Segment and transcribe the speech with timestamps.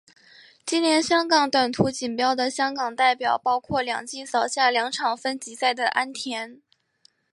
[0.65, 6.59] 今年香港短途锦标的香港代表包括今季扫下两场分级赛的安畋。